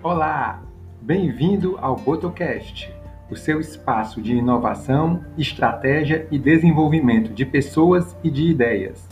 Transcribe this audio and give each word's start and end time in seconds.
Olá, 0.00 0.62
bem-vindo 1.00 1.76
ao 1.80 1.96
Botocast, 1.96 2.88
o 3.28 3.34
seu 3.34 3.58
espaço 3.58 4.22
de 4.22 4.32
inovação, 4.32 5.24
estratégia 5.36 6.28
e 6.30 6.38
desenvolvimento 6.38 7.34
de 7.34 7.44
pessoas 7.44 8.16
e 8.22 8.30
de 8.30 8.44
ideias. 8.48 9.08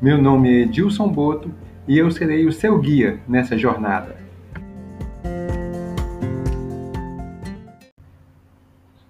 Meu 0.00 0.16
nome 0.16 0.48
é 0.48 0.62
Edilson 0.62 1.06
Boto 1.08 1.52
e 1.86 1.98
eu 1.98 2.10
serei 2.10 2.46
o 2.46 2.52
seu 2.52 2.78
guia 2.78 3.20
nessa 3.28 3.58
jornada. 3.58 4.16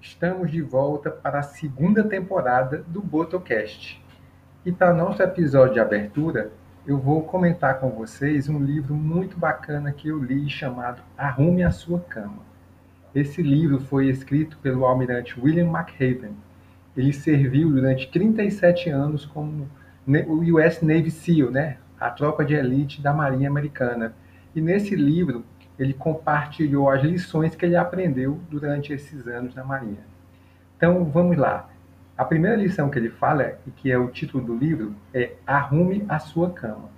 Estamos 0.00 0.50
de 0.50 0.60
volta 0.60 1.08
para 1.08 1.38
a 1.38 1.44
segunda 1.44 2.02
temporada 2.02 2.84
do 2.88 3.00
Botocast. 3.00 4.04
E 4.66 4.72
para 4.72 4.92
nosso 4.92 5.22
episódio 5.22 5.74
de 5.74 5.80
abertura, 5.80 6.50
eu 6.84 6.98
vou 6.98 7.22
comentar 7.22 7.78
com 7.78 7.90
vocês 7.90 8.48
um 8.48 8.58
livro 8.58 8.92
muito 8.92 9.38
bacana 9.38 9.92
que 9.92 10.08
eu 10.08 10.22
li 10.22 10.50
chamado 10.50 11.00
Arrume 11.16 11.62
a 11.62 11.70
Sua 11.70 12.00
Cama. 12.00 12.42
Esse 13.14 13.40
livro 13.40 13.78
foi 13.78 14.08
escrito 14.08 14.58
pelo 14.58 14.84
almirante 14.84 15.38
William 15.38 15.68
McHaven. 15.68 16.34
Ele 16.96 17.12
serviu 17.12 17.70
durante 17.70 18.10
37 18.10 18.90
anos 18.90 19.24
como 19.24 19.68
o 20.26 20.58
US 20.58 20.82
Navy 20.82 21.10
SEAL, 21.10 21.52
né? 21.52 21.76
a 22.00 22.10
tropa 22.10 22.44
de 22.44 22.54
elite 22.54 23.00
da 23.00 23.12
Marinha 23.12 23.48
Americana. 23.48 24.12
E 24.52 24.60
nesse 24.60 24.96
livro 24.96 25.44
ele 25.78 25.94
compartilhou 25.94 26.90
as 26.90 27.02
lições 27.02 27.54
que 27.54 27.64
ele 27.64 27.76
aprendeu 27.76 28.40
durante 28.50 28.92
esses 28.92 29.26
anos 29.28 29.54
na 29.54 29.62
Marinha. 29.62 30.04
Então 30.76 31.04
vamos 31.04 31.36
lá. 31.36 31.68
A 32.22 32.24
primeira 32.24 32.54
lição 32.54 32.88
que 32.88 32.96
ele 32.96 33.10
fala, 33.10 33.58
e 33.66 33.70
que 33.72 33.90
é 33.90 33.98
o 33.98 34.06
título 34.06 34.44
do 34.44 34.56
livro, 34.56 34.94
é 35.12 35.32
Arrume 35.44 36.04
a 36.08 36.20
sua 36.20 36.50
cama. 36.50 36.88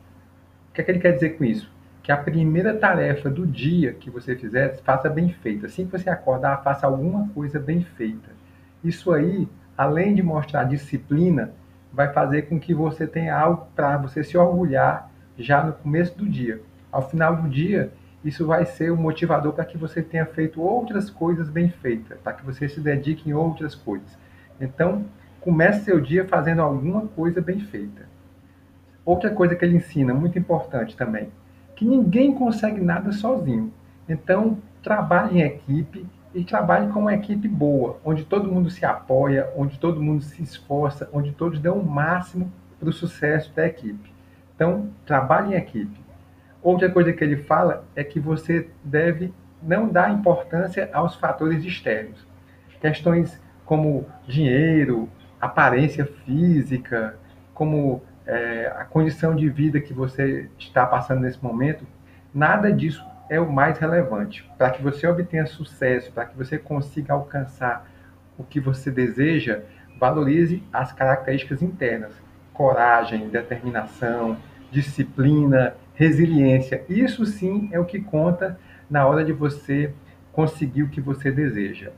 O 0.69 0.75
que, 0.75 0.83
é 0.83 0.85
que 0.85 0.91
ele 0.91 0.99
quer 0.99 1.13
dizer 1.13 1.39
com 1.39 1.45
isso? 1.47 1.73
Que 2.03 2.13
a 2.13 2.17
primeira 2.19 2.77
tarefa 2.77 3.31
do 3.31 3.47
dia 3.47 3.95
que 3.95 4.11
você 4.11 4.37
fizer, 4.37 4.77
faça 4.83 5.09
bem 5.09 5.31
feita. 5.31 5.65
Assim 5.65 5.87
que 5.87 5.93
você 5.93 6.11
acordar, 6.11 6.63
faça 6.63 6.87
alguma 6.87 7.27
coisa 7.29 7.59
bem 7.59 7.83
feita. 7.97 8.33
Isso 8.85 9.13
aí, 9.13 9.49
além 9.79 10.15
de 10.15 10.23
mostrar 10.23 10.65
disciplina, 10.65 11.53
vai 11.91 12.13
fazer 12.13 12.43
com 12.43 12.61
que 12.61 12.75
você 12.75 13.07
tenha 13.07 13.35
algo 13.35 13.67
para 13.75 13.97
você 13.97 14.23
se 14.23 14.37
orgulhar 14.37 15.11
já 15.39 15.65
no 15.65 15.73
começo 15.73 16.19
do 16.19 16.29
dia. 16.29 16.61
Ao 16.93 17.09
final 17.09 17.37
do 17.37 17.49
dia, 17.49 17.91
isso 18.23 18.47
vai 18.47 18.67
ser 18.67 18.93
um 18.93 18.97
motivador 18.97 19.55
para 19.55 19.65
que 19.65 19.79
você 19.79 20.03
tenha 20.03 20.27
feito 20.27 20.61
outras 20.61 21.09
coisas 21.09 21.49
bem 21.49 21.71
feitas, 21.71 22.19
para 22.19 22.35
que 22.35 22.45
você 22.45 22.69
se 22.69 22.79
dedique 22.79 23.31
em 23.31 23.33
outras 23.33 23.75
coisas. 23.75 24.23
Então, 24.61 25.05
comece 25.41 25.85
seu 25.85 26.01
dia 26.01 26.27
fazendo 26.27 26.63
alguma 26.63 27.07
coisa 27.09 27.41
bem 27.41 27.61
feita. 27.61 28.09
Outra 29.05 29.31
coisa 29.31 29.55
que 29.55 29.65
ele 29.65 29.77
ensina, 29.77 30.15
muito 30.15 30.39
importante 30.39 30.97
também, 30.97 31.29
que 31.77 31.85
ninguém 31.85 32.35
consegue 32.35 32.81
nada 32.81 33.13
sozinho. 33.13 33.73
Então, 34.09 34.59
trabalhe 34.83 35.39
em 35.39 35.43
equipe 35.43 36.07
e 36.35 36.45
trabalhe 36.45 36.91
com 36.93 37.01
uma 37.01 37.15
equipe 37.15 37.47
boa, 37.47 37.99
onde 38.05 38.25
todo 38.25 38.51
mundo 38.51 38.71
se 38.71 38.85
apoia, 38.85 39.51
onde 39.57 39.79
todo 39.79 40.03
mundo 40.03 40.23
se 40.23 40.43
esforça, 40.43 41.09
onde 41.13 41.33
todos 41.33 41.61
dão 41.61 41.79
o 41.79 41.87
máximo 41.87 42.51
para 42.81 42.89
o 42.89 42.93
sucesso 42.93 43.53
da 43.55 43.67
equipe. 43.67 44.13
Então, 44.55 44.89
trabalhe 45.05 45.55
em 45.55 45.59
equipe. 45.59 46.01
Outra 46.63 46.91
coisa 46.91 47.13
que 47.13 47.23
ele 47.23 47.37
fala 47.37 47.85
é 47.95 48.03
que 48.03 48.19
você 48.19 48.69
deve 48.83 49.33
não 49.63 49.89
dar 49.89 50.11
importância 50.11 50.89
aos 50.93 51.15
fatores 51.17 51.65
externos. 51.65 52.27
Questões 52.81 53.41
como 53.65 54.07
dinheiro, 54.27 55.09
aparência 55.41 56.07
física, 56.25 57.17
como 57.53 58.03
é, 58.27 58.73
a 58.77 58.85
condição 58.85 59.35
de 59.35 59.49
vida 59.49 59.81
que 59.81 59.93
você 59.93 60.49
está 60.59 60.87
passando 60.87 61.21
nesse 61.21 61.43
momento, 61.43 61.87
nada 62.33 62.73
disso 62.73 63.05
é 63.29 63.41
o 63.41 63.51
mais 63.51 63.79
relevante. 63.79 64.49
Para 64.59 64.71
que 64.71 64.83
você 64.83 65.07
obtenha 65.07 65.47
sucesso, 65.47 66.13
para 66.13 66.27
que 66.27 66.37
você 66.37 66.59
consiga 66.59 67.13
alcançar 67.15 67.89
o 68.39 68.45
que 68.45 68.61
você 68.61 68.91
deseja, 68.91 69.63
valorize 69.99 70.63
as 70.73 70.93
características 70.93 71.63
internas: 71.63 72.13
coragem, 72.53 73.29
determinação, 73.29 74.37
disciplina, 74.71 75.75
resiliência. 75.95 76.85
Isso 76.89 77.25
sim 77.25 77.69
é 77.73 77.79
o 77.79 77.85
que 77.85 78.01
conta 78.01 78.59
na 78.91 79.07
hora 79.07 79.25
de 79.25 79.33
você 79.33 79.93
conseguir 80.33 80.83
o 80.83 80.89
que 80.89 81.01
você 81.01 81.31
deseja 81.31 81.93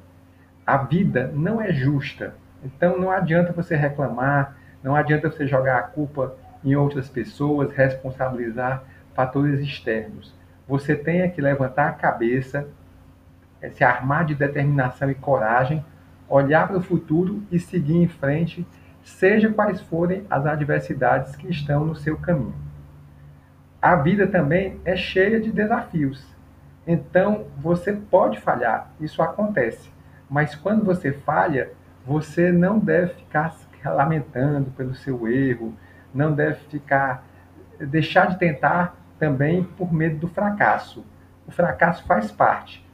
a 0.66 0.78
vida 0.78 1.30
não 1.32 1.60
é 1.60 1.72
justa. 1.72 2.34
Então 2.64 2.98
não 2.98 3.10
adianta 3.10 3.52
você 3.52 3.76
reclamar, 3.76 4.56
não 4.82 4.96
adianta 4.96 5.30
você 5.30 5.46
jogar 5.46 5.78
a 5.78 5.82
culpa 5.82 6.34
em 6.64 6.74
outras 6.74 7.08
pessoas, 7.08 7.72
responsabilizar 7.72 8.82
fatores 9.14 9.60
externos. 9.60 10.34
Você 10.66 10.96
tem 10.96 11.30
que 11.30 11.40
levantar 11.40 11.88
a 11.88 11.92
cabeça, 11.92 12.68
eh, 13.62 13.70
se 13.70 13.84
armar 13.84 14.24
de 14.24 14.34
determinação 14.34 15.08
e 15.08 15.14
coragem, 15.14 15.84
olhar 16.28 16.66
para 16.66 16.78
o 16.78 16.82
futuro 16.82 17.42
e 17.52 17.58
seguir 17.60 17.96
em 17.96 18.08
frente, 18.08 18.66
seja 19.04 19.52
quais 19.52 19.80
forem 19.80 20.26
as 20.28 20.44
adversidades 20.44 21.36
que 21.36 21.48
estão 21.48 21.84
no 21.84 21.94
seu 21.94 22.16
caminho. 22.16 22.54
A 23.80 23.94
vida 23.94 24.26
também 24.26 24.80
é 24.84 24.96
cheia 24.96 25.40
de 25.40 25.52
desafios. 25.52 26.26
Então, 26.84 27.46
você 27.56 27.92
pode 27.92 28.40
falhar, 28.40 28.90
isso 29.00 29.22
acontece. 29.22 29.95
Mas 30.28 30.54
quando 30.54 30.84
você 30.84 31.12
falha, 31.12 31.70
você 32.04 32.50
não 32.52 32.78
deve 32.78 33.14
ficar 33.14 33.54
lamentando 33.84 34.70
pelo 34.72 34.94
seu 34.94 35.28
erro, 35.28 35.74
não 36.12 36.32
deve 36.32 36.60
ficar 36.68 37.24
deixar 37.78 38.26
de 38.26 38.38
tentar 38.38 38.96
também 39.18 39.62
por 39.62 39.92
medo 39.92 40.18
do 40.18 40.28
fracasso. 40.28 41.04
O 41.46 41.50
fracasso 41.50 42.04
faz 42.04 42.30
parte. 42.30 42.84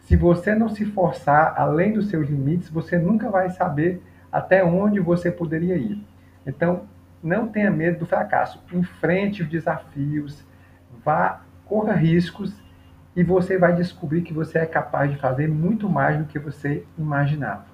Se 0.00 0.16
você 0.16 0.54
não 0.54 0.68
se 0.68 0.84
forçar 0.84 1.54
além 1.56 1.92
dos 1.92 2.08
seus 2.08 2.28
limites, 2.28 2.68
você 2.68 2.98
nunca 2.98 3.30
vai 3.30 3.50
saber 3.50 4.02
até 4.30 4.64
onde 4.64 5.00
você 5.00 5.30
poderia 5.30 5.76
ir. 5.76 6.04
Então, 6.46 6.82
não 7.22 7.46
tenha 7.46 7.70
medo 7.70 8.00
do 8.00 8.06
fracasso. 8.06 8.62
Enfrente 8.72 9.42
os 9.42 9.48
desafios, 9.48 10.44
vá, 11.04 11.42
corra 11.64 11.92
riscos 11.92 12.61
e 13.14 13.22
você 13.22 13.58
vai 13.58 13.74
descobrir 13.74 14.22
que 14.22 14.32
você 14.32 14.58
é 14.58 14.66
capaz 14.66 15.10
de 15.10 15.18
fazer 15.18 15.48
muito 15.48 15.88
mais 15.88 16.18
do 16.18 16.24
que 16.24 16.38
você 16.38 16.84
imaginava. 16.98 17.64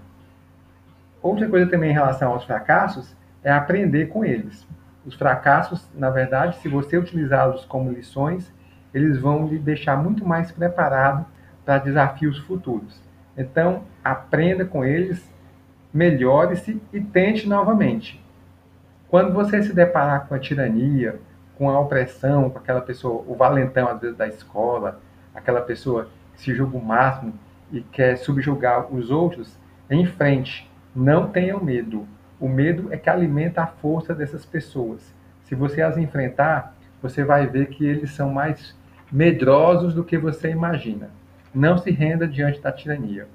Outra 1.23 1.49
coisa 1.49 1.71
também 1.71 1.91
em 1.91 1.95
relação 1.95 2.33
aos 2.33 2.45
fracassos 2.45 3.15
é 3.43 3.51
aprender 3.51 4.07
com 4.07 4.25
eles. 4.25 4.67
Os 5.07 5.15
fracassos, 5.15 5.89
na 5.95 6.11
verdade, 6.11 6.59
se 6.59 6.69
você 6.69 6.97
utilizá-los 6.99 7.65
como 7.65 7.91
lições, 7.91 8.53
eles 8.93 9.19
vão 9.19 9.47
lhe 9.47 9.59
deixar 9.59 9.97
muito 9.97 10.27
mais 10.27 10.51
preparado 10.51 11.25
para 11.65 11.79
desafios 11.79 12.39
futuros. 12.39 13.01
Então, 13.37 13.85
aprenda 14.03 14.65
com 14.65 14.85
eles, 14.85 15.31
melhore-se 15.93 16.83
e 16.93 17.01
tente 17.01 17.49
novamente. 17.49 18.23
Quando 19.09 19.33
você 19.33 19.63
se 19.63 19.73
deparar 19.73 20.27
com 20.27 20.35
a 20.35 20.39
tirania, 20.39 21.21
com 21.57 21.71
a 21.71 21.79
opressão, 21.79 22.51
com 22.51 22.59
aquela 22.59 22.81
pessoa, 22.81 23.25
o 23.27 23.35
valentão 23.35 23.89
às 23.89 24.01
vezes 24.01 24.17
da 24.17 24.29
escola, 24.29 25.01
aquela 25.35 25.61
pessoa 25.61 26.09
que 26.35 26.43
se 26.43 26.55
julga 26.55 26.77
o 26.77 26.85
máximo 26.85 27.35
e 27.73 27.81
quer 27.81 28.17
subjugar 28.17 28.93
os 28.93 29.11
outros, 29.11 29.59
em 29.91 30.07
frente. 30.07 30.71
Não 30.95 31.29
tenham 31.29 31.63
medo. 31.63 32.07
O 32.41 32.49
medo 32.49 32.93
é 32.93 32.97
que 32.97 33.11
alimenta 33.11 33.63
a 33.63 33.67
força 33.67 34.15
dessas 34.15 34.45
pessoas. 34.45 35.15
Se 35.45 35.55
você 35.55 35.83
as 35.83 35.97
enfrentar, 35.97 36.75
você 37.03 37.25
vai 37.25 37.47
ver 37.47 37.69
que 37.69 37.85
eles 37.85 38.13
são 38.13 38.31
mais 38.31 38.77
medrosos 39.11 39.95
do 39.95 40.05
que 40.05 40.19
você 40.19 40.51
imagina. 40.51 41.11
Não 41.55 41.79
se 41.79 41.91
renda 41.91 42.27
diante 42.27 42.61
da 42.61 42.71
tirania. 42.71 43.27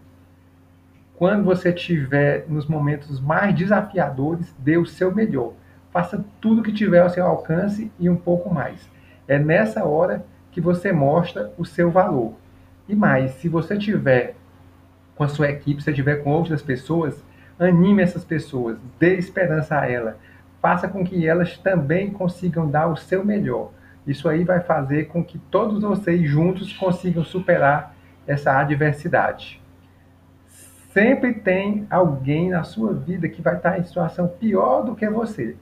Quando 1.16 1.44
você 1.44 1.70
estiver 1.70 2.46
nos 2.48 2.68
momentos 2.68 3.20
mais 3.20 3.56
desafiadores, 3.56 4.54
dê 4.60 4.78
o 4.78 4.86
seu 4.86 5.14
melhor. 5.14 5.54
Faça 5.92 6.24
tudo 6.42 6.64
que 6.64 6.74
tiver 6.74 7.02
ao 7.02 7.10
seu 7.10 7.26
alcance 7.26 7.92
e 8.00 8.10
um 8.10 8.16
pouco 8.16 8.54
mais. 8.54 8.90
É 9.28 9.38
nessa 9.38 9.86
hora 9.86 10.26
que 10.54 10.62
você 10.62 10.92
mostra 10.92 11.52
o 11.58 11.66
seu 11.66 11.90
valor. 11.90 12.34
E 12.88 12.96
mais, 12.96 13.32
se 13.32 13.50
você 13.50 13.78
tiver 13.78 14.36
com 15.16 15.24
a 15.24 15.28
sua 15.28 15.50
equipe, 15.50 15.82
se 15.82 15.92
tiver 15.94 16.18
com 16.18 16.32
outras 16.32 16.62
pessoas, 16.62 17.24
anime 17.58 18.04
essas 18.04 18.24
pessoas, 18.24 18.78
dê 19.00 19.16
esperança 19.16 19.80
a 19.80 19.90
elas, 19.90 20.16
faça 20.62 20.88
com 20.88 21.04
que 21.04 21.28
elas 21.28 21.58
também 21.58 22.12
consigam 22.12 22.70
dar 22.70 22.88
o 22.88 22.96
seu 22.96 23.26
melhor. 23.26 23.72
Isso 24.06 24.30
aí 24.30 24.44
vai 24.44 24.60
fazer 24.60 25.06
com 25.06 25.24
que 25.24 25.38
todos 25.38 25.82
vocês 25.82 26.30
juntos 26.30 26.72
consigam 26.74 27.24
superar 27.24 27.96
essa 28.28 28.58
adversidade. 28.58 29.62
Sempre 30.92 31.34
tem 31.34 31.88
alguém 31.90 32.52
na 32.52 32.64
sua 32.64 32.94
vida 32.94 33.28
que 33.28 33.42
vai 33.42 33.56
estar 33.56 33.80
em 33.80 33.84
situação 33.84 34.28
pior 34.28 34.84
do 34.84 34.96
que 34.96 35.10
você. 35.10 35.56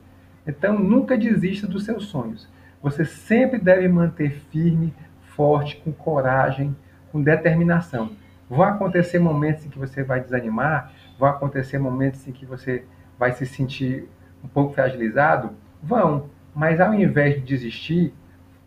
Então 0.45 0.77
nunca 0.77 1.17
desista 1.17 1.65
dos 1.65 1.85
seus 1.85 2.07
sonhos. 2.07 2.49
Você 2.81 3.05
sempre 3.05 3.59
deve 3.59 3.87
manter 3.87 4.31
firme, 4.49 4.93
forte, 5.35 5.77
com 5.77 5.91
coragem, 5.91 6.75
com 7.11 7.21
determinação. 7.21 8.11
Vão 8.49 8.63
acontecer 8.63 9.19
momentos 9.19 9.65
em 9.65 9.69
que 9.69 9.77
você 9.79 10.03
vai 10.03 10.19
desanimar, 10.19 10.91
vão 11.17 11.29
acontecer 11.29 11.77
momentos 11.77 12.27
em 12.27 12.31
que 12.31 12.45
você 12.45 12.83
vai 13.17 13.33
se 13.33 13.45
sentir 13.45 14.09
um 14.43 14.47
pouco 14.47 14.73
fragilizado? 14.73 15.51
Vão, 15.81 16.29
mas 16.53 16.81
ao 16.81 16.93
invés 16.93 17.35
de 17.35 17.41
desistir, 17.41 18.13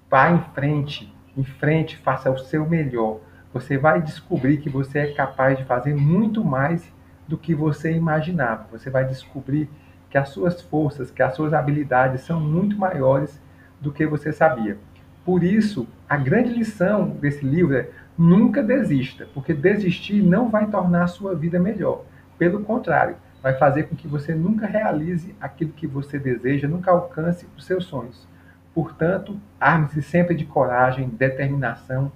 vá 0.08 0.30
em 0.30 0.40
frente, 0.54 1.12
em 1.36 1.44
frente, 1.44 1.96
faça 1.98 2.30
o 2.30 2.38
seu 2.38 2.68
melhor. 2.68 3.20
você 3.52 3.78
vai 3.78 4.02
descobrir 4.02 4.56
que 4.56 4.68
você 4.68 4.98
é 4.98 5.12
capaz 5.14 5.56
de 5.56 5.64
fazer 5.64 5.94
muito 5.94 6.44
mais 6.44 6.92
do 7.28 7.38
que 7.38 7.54
você 7.54 7.92
imaginava. 7.92 8.66
Você 8.72 8.90
vai 8.90 9.04
descobrir 9.04 9.70
que 10.10 10.18
as 10.18 10.28
suas 10.30 10.60
forças, 10.60 11.10
que 11.10 11.22
as 11.22 11.34
suas 11.34 11.52
habilidades 11.52 12.22
são 12.22 12.40
muito 12.40 12.76
maiores 12.76 13.40
do 13.84 13.92
que 13.92 14.06
você 14.06 14.32
sabia. 14.32 14.76
Por 15.24 15.44
isso, 15.44 15.86
a 16.08 16.16
grande 16.16 16.52
lição 16.52 17.10
desse 17.10 17.44
livro 17.44 17.76
é 17.76 17.88
nunca 18.18 18.62
desista, 18.62 19.28
porque 19.32 19.54
desistir 19.54 20.22
não 20.22 20.48
vai 20.48 20.66
tornar 20.66 21.04
a 21.04 21.08
sua 21.08 21.34
vida 21.34 21.58
melhor. 21.58 22.04
Pelo 22.36 22.60
contrário, 22.60 23.16
vai 23.42 23.54
fazer 23.54 23.84
com 23.84 23.94
que 23.94 24.08
você 24.08 24.34
nunca 24.34 24.66
realize 24.66 25.34
aquilo 25.40 25.72
que 25.72 25.86
você 25.86 26.18
deseja, 26.18 26.66
nunca 26.66 26.90
alcance 26.90 27.46
os 27.56 27.64
seus 27.64 27.84
sonhos. 27.84 28.26
Portanto, 28.74 29.38
arme-se 29.60 30.02
sempre 30.02 30.34
de 30.34 30.44
coragem, 30.44 31.08
determinação, 31.08 32.10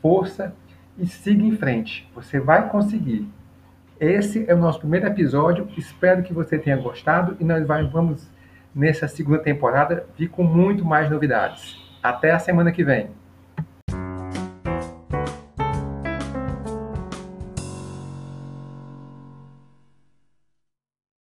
força 0.00 0.54
e 0.98 1.06
siga 1.06 1.42
em 1.42 1.56
frente. 1.56 2.08
Você 2.14 2.38
vai 2.38 2.68
conseguir. 2.68 3.28
Esse 3.98 4.44
é 4.48 4.54
o 4.54 4.58
nosso 4.58 4.80
primeiro 4.80 5.06
episódio. 5.06 5.68
Espero 5.76 6.22
que 6.22 6.32
você 6.32 6.58
tenha 6.58 6.76
gostado 6.76 7.36
e 7.40 7.44
nós 7.44 7.66
vamos, 7.90 8.28
nessa 8.76 9.08
segunda 9.08 9.38
temporada, 9.38 10.06
vir 10.18 10.28
com 10.28 10.42
muito 10.42 10.84
mais 10.84 11.10
novidades. 11.10 11.76
Até 12.02 12.30
a 12.30 12.38
semana 12.38 12.70
que 12.70 12.84
vem. 12.84 13.08